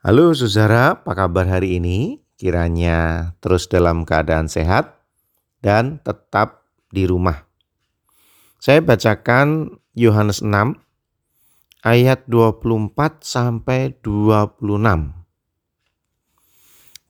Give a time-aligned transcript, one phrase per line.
[0.00, 2.24] Halo saudara, apa kabar hari ini?
[2.40, 4.96] Kiranya terus dalam keadaan sehat
[5.60, 7.44] dan tetap di rumah.
[8.56, 10.80] Saya bacakan Yohanes 6
[11.84, 14.64] ayat 24 sampai 26.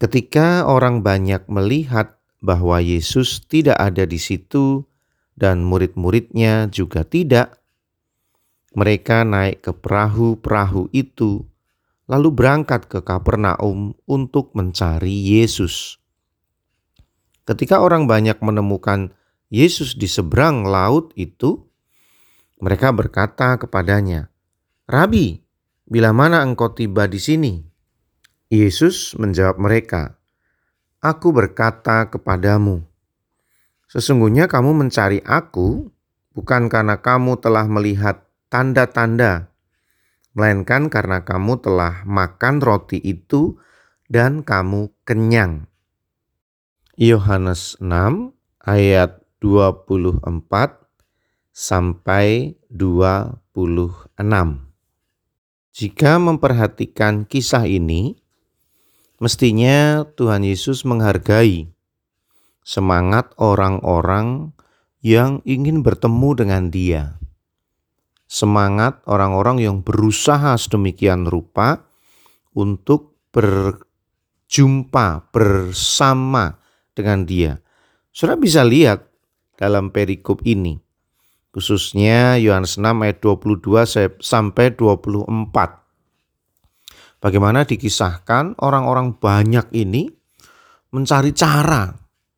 [0.00, 4.88] Ketika orang banyak melihat bahwa Yesus tidak ada di situ
[5.36, 7.52] dan murid-muridnya juga tidak,
[8.72, 11.44] mereka naik ke perahu-perahu itu
[12.08, 16.00] lalu berangkat ke Kapernaum untuk mencari Yesus.
[17.44, 19.12] Ketika orang banyak menemukan
[19.52, 21.68] Yesus di seberang laut itu,
[22.60, 24.32] mereka berkata kepadanya,
[24.88, 25.44] "Rabi,
[25.84, 27.60] bila mana engkau tiba di sini?"
[28.48, 30.16] Yesus menjawab mereka,
[31.00, 32.84] "Aku berkata kepadamu,
[33.88, 35.92] sesungguhnya kamu mencari Aku
[36.36, 39.47] bukan karena kamu telah melihat tanda-tanda
[40.36, 43.56] melainkan karena kamu telah makan roti itu
[44.08, 45.68] dan kamu kenyang.
[46.98, 48.34] Yohanes 6
[48.64, 50.18] ayat 24
[51.54, 53.38] sampai 26.
[55.78, 58.18] Jika memperhatikan kisah ini,
[59.22, 61.70] mestinya Tuhan Yesus menghargai
[62.66, 64.50] semangat orang-orang
[64.98, 67.18] yang ingin bertemu dengan Dia
[68.28, 71.88] semangat orang-orang yang berusaha sedemikian rupa
[72.52, 76.60] untuk berjumpa bersama
[76.92, 77.64] dengan dia.
[78.12, 79.08] Saudara bisa lihat
[79.56, 80.76] dalam perikop ini,
[81.50, 85.88] khususnya Yohanes 6 ayat 22 sampai 24.
[87.18, 90.06] Bagaimana dikisahkan orang-orang banyak ini
[90.94, 91.90] mencari cara,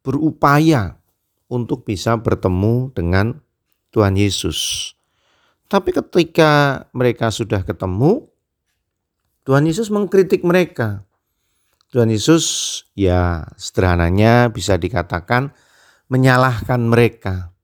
[0.00, 0.96] berupaya
[1.52, 3.36] untuk bisa bertemu dengan
[3.92, 4.92] Tuhan Yesus.
[5.72, 8.28] Tapi ketika mereka sudah ketemu,
[9.48, 11.08] Tuhan Yesus mengkritik mereka.
[11.88, 12.44] Tuhan Yesus
[12.92, 15.56] ya sederhananya bisa dikatakan
[16.12, 17.56] menyalahkan mereka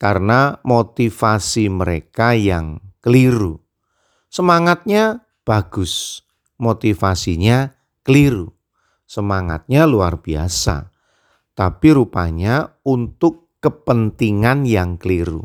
[0.00, 3.60] karena motivasi mereka yang keliru.
[4.32, 6.24] Semangatnya bagus,
[6.56, 8.56] motivasinya keliru.
[9.04, 10.88] Semangatnya luar biasa,
[11.52, 15.44] tapi rupanya untuk kepentingan yang keliru.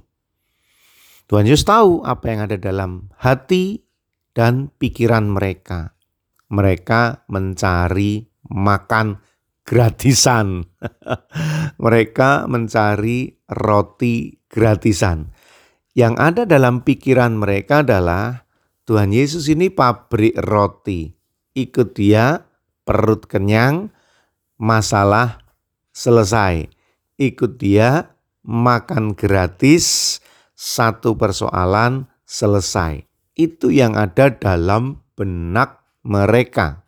[1.32, 3.80] Tuhan Yesus tahu apa yang ada dalam hati
[4.36, 5.96] dan pikiran mereka.
[6.52, 9.16] Mereka mencari makan
[9.64, 10.68] gratisan.
[11.88, 15.32] mereka mencari roti gratisan.
[15.96, 18.44] Yang ada dalam pikiran mereka adalah
[18.84, 21.16] Tuhan Yesus ini pabrik roti.
[21.56, 22.44] Ikut dia,
[22.84, 23.88] perut kenyang,
[24.60, 25.40] masalah
[25.96, 26.68] selesai.
[27.16, 30.20] Ikut dia, makan gratis,
[30.62, 33.02] satu persoalan selesai.
[33.34, 36.86] Itu yang ada dalam benak mereka.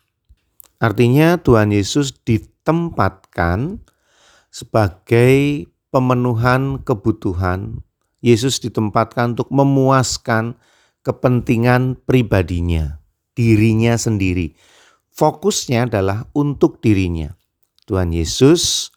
[0.78, 3.82] Artinya Tuhan Yesus ditempatkan
[4.54, 7.82] sebagai pemenuhan kebutuhan.
[8.22, 10.56] Yesus ditempatkan untuk memuaskan
[11.02, 13.02] kepentingan pribadinya,
[13.36, 14.56] dirinya sendiri.
[15.12, 17.36] Fokusnya adalah untuk dirinya.
[17.84, 18.94] Tuhan Yesus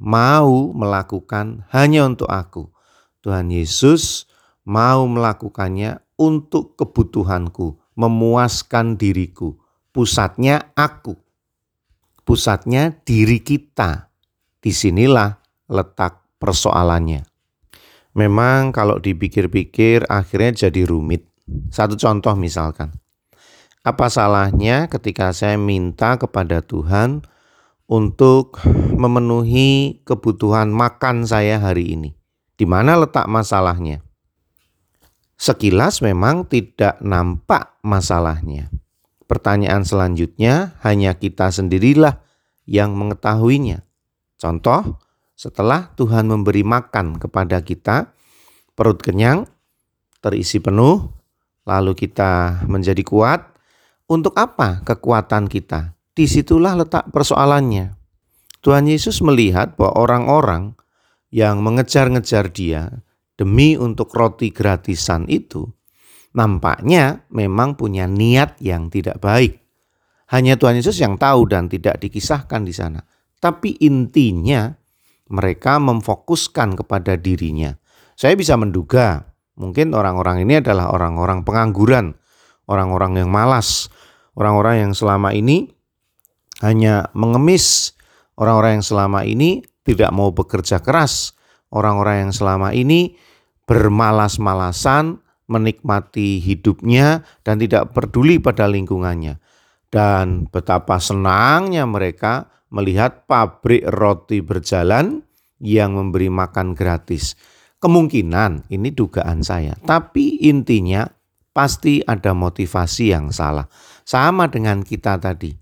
[0.00, 2.71] mau melakukan hanya untuk aku.
[3.22, 4.26] Tuhan Yesus
[4.66, 9.58] mau melakukannya untuk kebutuhanku, memuaskan diriku.
[9.94, 11.14] Pusatnya aku.
[12.26, 14.10] Pusatnya diri kita.
[14.62, 15.38] Di sinilah
[15.70, 17.22] letak persoalannya.
[18.12, 21.26] Memang kalau dipikir-pikir akhirnya jadi rumit.
[21.70, 22.94] Satu contoh misalkan.
[23.82, 27.26] Apa salahnya ketika saya minta kepada Tuhan
[27.90, 28.62] untuk
[28.94, 32.21] memenuhi kebutuhan makan saya hari ini?
[32.62, 34.06] Di mana letak masalahnya?
[35.34, 38.70] Sekilas memang tidak nampak masalahnya.
[39.26, 42.22] Pertanyaan selanjutnya hanya kita sendirilah
[42.62, 43.82] yang mengetahuinya.
[44.38, 45.02] Contoh,
[45.34, 48.14] setelah Tuhan memberi makan kepada kita,
[48.78, 49.50] perut kenyang,
[50.22, 51.10] terisi penuh,
[51.66, 53.42] lalu kita menjadi kuat.
[54.06, 55.98] Untuk apa kekuatan kita?
[56.14, 57.98] Di situlah letak persoalannya.
[58.62, 60.78] Tuhan Yesus melihat bahwa orang-orang
[61.32, 62.92] yang mengejar-ngejar dia
[63.40, 65.64] demi untuk roti gratisan itu,
[66.36, 69.58] nampaknya memang punya niat yang tidak baik.
[70.28, 73.00] Hanya Tuhan Yesus yang tahu dan tidak dikisahkan di sana.
[73.42, 74.70] Tapi intinya
[75.32, 77.72] mereka memfokuskan kepada dirinya.
[78.14, 82.16] Saya bisa menduga mungkin orang-orang ini adalah orang-orang pengangguran,
[82.68, 83.88] orang-orang yang malas,
[84.36, 85.72] orang-orang yang selama ini
[86.60, 87.96] hanya mengemis,
[88.38, 91.34] orang-orang yang selama ini tidak mau bekerja keras.
[91.72, 93.16] Orang-orang yang selama ini
[93.64, 99.38] bermalas-malasan, menikmati hidupnya dan tidak peduli pada lingkungannya.
[99.92, 105.20] Dan betapa senangnya mereka melihat pabrik roti berjalan
[105.60, 107.36] yang memberi makan gratis.
[107.82, 111.04] Kemungkinan ini dugaan saya, tapi intinya
[111.52, 113.68] pasti ada motivasi yang salah.
[114.02, 115.52] Sama dengan kita tadi,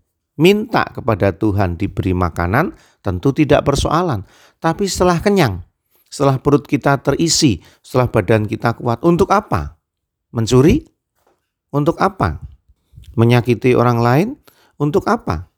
[0.41, 2.73] minta kepada Tuhan diberi makanan
[3.05, 4.25] tentu tidak persoalan,
[4.57, 5.61] tapi setelah kenyang,
[6.09, 9.77] setelah perut kita terisi, setelah badan kita kuat, untuk apa?
[10.33, 10.81] Mencuri?
[11.69, 12.41] Untuk apa?
[13.21, 14.29] Menyakiti orang lain?
[14.81, 15.51] Untuk apa?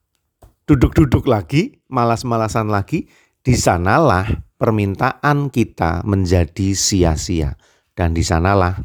[0.67, 3.05] duduk-duduk lagi, malas-malasan lagi,
[3.43, 4.25] di sanalah
[4.57, 7.59] permintaan kita menjadi sia-sia.
[7.93, 8.79] Dan di sanalah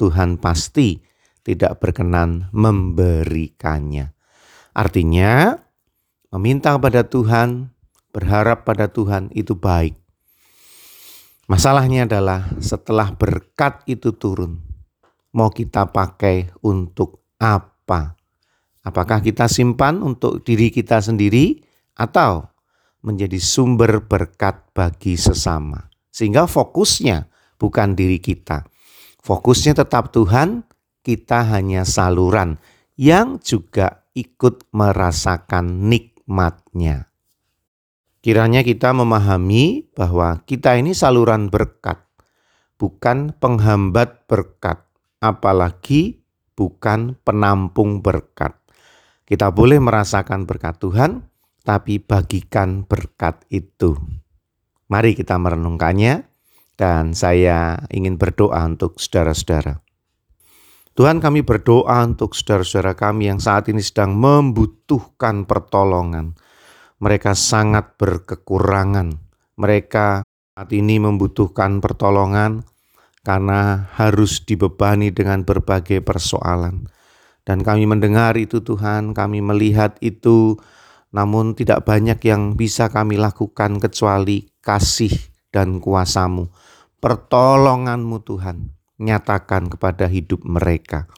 [0.00, 0.98] Tuhan pasti
[1.44, 4.10] tidak berkenan memberikannya.
[4.70, 5.58] Artinya,
[6.30, 7.74] meminta kepada Tuhan,
[8.14, 9.98] berharap pada Tuhan itu baik.
[11.50, 14.62] Masalahnya adalah setelah berkat itu turun,
[15.34, 18.14] mau kita pakai untuk apa?
[18.86, 21.58] Apakah kita simpan untuk diri kita sendiri
[21.98, 22.46] atau
[23.02, 25.90] menjadi sumber berkat bagi sesama?
[26.14, 27.26] Sehingga fokusnya
[27.58, 28.62] bukan diri kita.
[29.20, 30.64] Fokusnya tetap Tuhan,
[31.02, 32.62] kita hanya saluran
[32.94, 37.10] yang juga ikut merasakan nikmatnya.
[38.20, 42.04] Kiranya kita memahami bahwa kita ini saluran berkat,
[42.76, 44.84] bukan penghambat berkat,
[45.24, 46.20] apalagi
[46.52, 48.52] bukan penampung berkat.
[49.24, 51.24] Kita boleh merasakan berkat Tuhan,
[51.64, 53.96] tapi bagikan berkat itu.
[54.90, 56.28] Mari kita merenungkannya,
[56.76, 59.84] dan saya ingin berdoa untuk saudara-saudara.
[61.00, 66.36] Tuhan kami berdoa untuk saudara-saudara kami yang saat ini sedang membutuhkan pertolongan.
[67.00, 69.08] Mereka sangat berkekurangan.
[69.56, 72.68] Mereka saat ini membutuhkan pertolongan
[73.24, 76.84] karena harus dibebani dengan berbagai persoalan.
[77.48, 80.60] Dan kami mendengar itu Tuhan, kami melihat itu,
[81.16, 85.16] namun tidak banyak yang bisa kami lakukan kecuali kasih
[85.48, 86.52] dan kuasamu.
[87.00, 91.08] Pertolonganmu Tuhan, nyatakan kepada hidup mereka.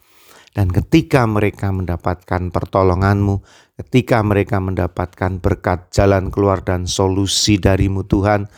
[0.53, 3.41] Dan ketika mereka mendapatkan pertolonganmu,
[3.83, 8.53] ketika mereka mendapatkan berkat jalan keluar dan solusi darimu Tuhan,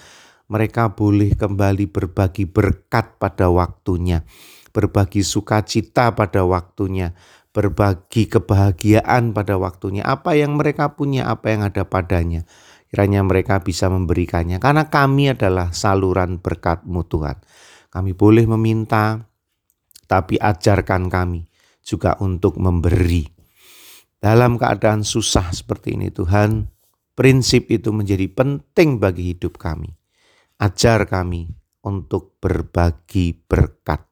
[0.51, 4.27] mereka boleh kembali berbagi berkat pada waktunya,
[4.75, 7.15] berbagi sukacita pada waktunya,
[7.55, 10.03] berbagi kebahagiaan pada waktunya.
[10.03, 12.43] Apa yang mereka punya, apa yang ada padanya.
[12.91, 14.59] Kiranya mereka bisa memberikannya.
[14.59, 17.39] Karena kami adalah saluran berkatmu Tuhan.
[17.95, 19.23] Kami boleh meminta,
[20.11, 21.47] tapi ajarkan kami
[21.79, 23.23] juga untuk memberi.
[24.19, 26.67] Dalam keadaan susah seperti ini Tuhan,
[27.15, 29.95] prinsip itu menjadi penting bagi hidup kami.
[30.59, 31.47] Ajar kami
[31.87, 34.03] untuk berbagi berkat.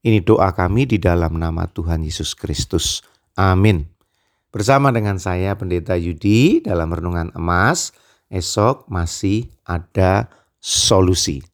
[0.00, 3.04] Ini doa kami di dalam nama Tuhan Yesus Kristus.
[3.36, 3.92] Amin.
[4.48, 7.92] Bersama dengan saya Pendeta Yudi dalam renungan emas,
[8.32, 10.32] esok masih ada
[10.62, 11.51] solusi.